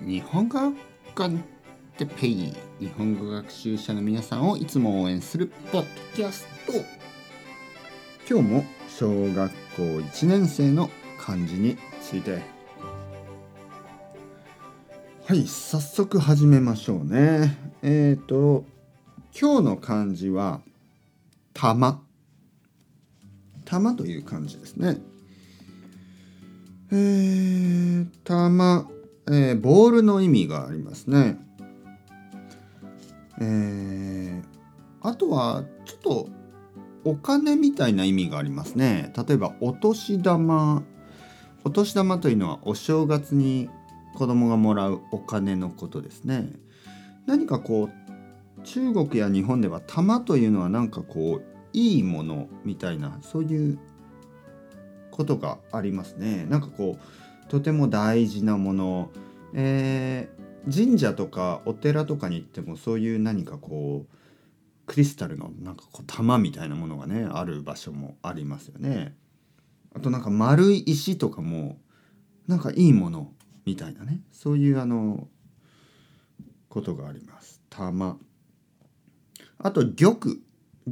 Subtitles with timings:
[0.00, 0.72] 日本語
[1.16, 1.42] コン
[1.96, 6.72] テペイ日本語学習者の皆さんをいつも応援するポッドキャスト。
[8.30, 10.88] 今日も小学校1年生の
[11.18, 12.42] 漢字について。
[15.26, 17.56] はい早速始めましょうね。
[17.82, 18.64] えっ、ー、と
[19.38, 20.60] 今日の漢字は
[21.54, 22.00] 玉。
[23.64, 24.98] 玉という漢字ですね。
[26.92, 28.88] えー、玉。
[29.30, 31.38] えー、ボールの意味がありますね。
[33.40, 34.42] えー、
[35.02, 36.28] あとはちょっと
[37.04, 39.12] お金みたいな意味がありますね。
[39.16, 40.82] 例えばお年玉
[41.64, 43.68] お年玉というのはお正月に
[44.14, 46.50] 子供がもらうお金のことですね。
[47.26, 47.90] 何かこ
[48.58, 53.78] う中国や日本では玉というのはなんかこういいものみたいなそういう
[55.10, 56.46] ことがありますね。
[56.48, 57.02] なんかこう
[57.48, 59.10] とても大事なもの、
[59.54, 64.14] えー、神社とかお寺とかに行ってもそういう何かこう
[64.86, 69.14] クリスタルのなんかこう玉みたいなものがねある場所もありますよね。
[69.94, 71.78] あとなんか丸い石とかも
[72.46, 73.32] なんかいいもの
[73.64, 75.28] みたいなねそういうあの
[76.68, 77.60] ことがあります。
[77.70, 78.18] 玉
[79.58, 80.16] あと玉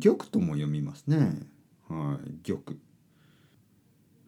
[0.00, 1.40] 玉とも読みますね。
[1.88, 2.76] はい、玉。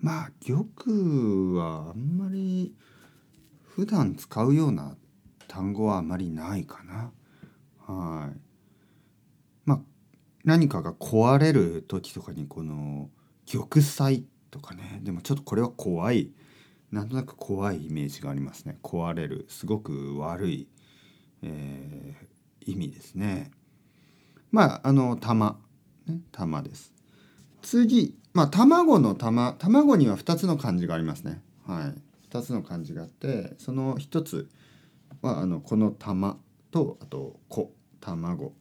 [0.06, 2.76] まあ玉はあんまり
[3.64, 4.96] 普段使うような
[5.48, 7.10] 単語はあまりないかな。
[7.92, 8.40] はい。
[9.64, 9.80] まあ
[10.44, 13.10] 何かが壊れる時とかにこの
[13.50, 15.00] 玉砕とかね。
[15.02, 16.30] でもちょっとこれは怖い。
[16.92, 18.78] なんとなく怖いイメージがありますね。
[18.84, 20.68] 壊れるすごく悪い、
[21.42, 23.50] えー、意味ですね。
[24.52, 25.58] まああの玉
[26.06, 26.20] ね。
[26.30, 26.94] 玉です。
[27.60, 31.40] 次まあ卵の玉卵には2つの漢字がありますね。
[31.66, 34.50] はい、2つの漢字があってその1つ
[35.22, 36.36] はあのこの玉
[36.70, 38.52] とあと子卵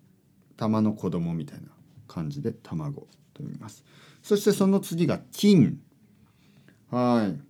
[0.55, 1.67] 玉の子供みたいな
[2.07, 3.07] 感じで卵と
[3.39, 3.83] 読みます。
[4.23, 5.77] そしてその次が金。
[6.89, 7.41] はい。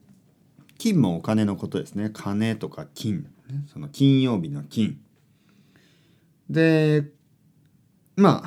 [0.80, 2.10] 金もお金のことですね。
[2.12, 3.28] 金とか金。
[3.72, 5.00] その金曜日の金。
[6.50, 7.06] で、
[8.16, 8.44] ま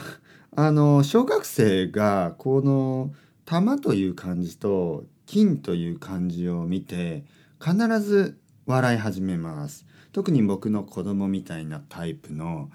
[0.56, 3.14] あ、あの、小学生がこの
[3.48, 7.24] 玉という漢字と金という漢字を見て
[7.58, 9.86] 必ず笑い始めます。
[10.12, 12.68] 特に僕の子供みたいなタイプの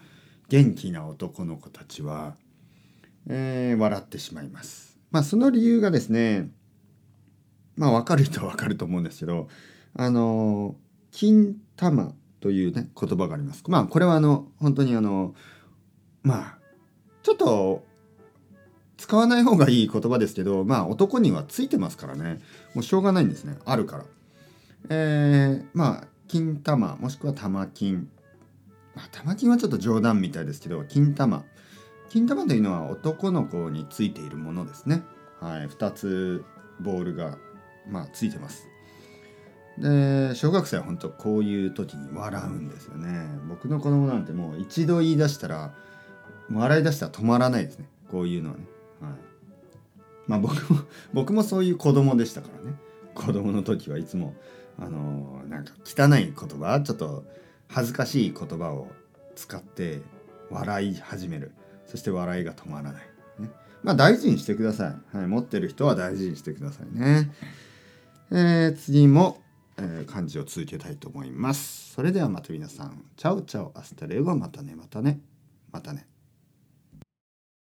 [0.49, 2.33] 元気な男の子たちは、
[3.29, 4.97] えー、笑ってしまいます。
[5.11, 6.49] まあその理由がですね
[7.75, 9.49] まあ分かる人は分かると思うんですけど
[9.95, 10.75] あの
[11.11, 13.63] 金玉というね言葉があります。
[13.67, 15.35] まあこれはあの本当にあの
[16.23, 16.57] まあ
[17.21, 17.85] ちょっと
[19.03, 22.39] 使わない方がいい言葉ですけどまあ男にはついてますからね。
[22.73, 23.57] もうしょうがないんですね。
[23.65, 24.05] あるから。
[24.89, 28.07] えー、まあ金玉もしくは玉金。
[28.95, 31.43] まあ玉金はちょっと冗談みたいですけど金玉。
[32.11, 35.03] 金玉というのは男の子についているものですね。
[35.41, 36.45] はい2つ
[36.79, 37.37] ボールが
[37.89, 38.69] まあついてます。
[39.79, 43.27] で小学生は本当こういう時に笑うんですよね。
[43.49, 45.73] 僕の子供なんてもう一度言い出したら
[46.49, 47.89] 笑い出したら止まらないですね。
[48.09, 48.63] こういうのはね。
[50.27, 50.79] まあ僕も
[51.13, 52.77] 僕もそういう子供でしたからね。
[53.13, 54.33] 子供の時はいつも
[54.79, 57.23] あのー、なんか汚い言葉ちょっと
[57.67, 58.87] 恥ずかしい言葉を
[59.35, 60.01] 使って
[60.49, 61.51] 笑い始める。
[61.93, 63.03] そして笑いが止まらない、
[63.39, 63.49] ね、
[63.83, 67.31] まあ大事にしてください、はい、持ってる人は大事にしてくださいね、
[68.31, 69.41] えー、次も、
[69.77, 71.93] えー、漢字を続けたいと思います。
[71.93, 73.05] それではまた皆さん。
[73.15, 74.35] Ciao ciao。Hasta luego。
[74.35, 74.75] またね。
[74.75, 75.19] またね。
[75.71, 76.07] またね。